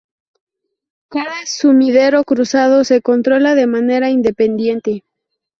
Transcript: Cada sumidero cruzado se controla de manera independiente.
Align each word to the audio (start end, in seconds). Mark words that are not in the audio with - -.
Cada 1.09 1.45
sumidero 1.45 2.23
cruzado 2.23 2.83
se 2.83 3.03
controla 3.03 3.53
de 3.53 3.67
manera 3.67 4.09
independiente. 4.09 5.03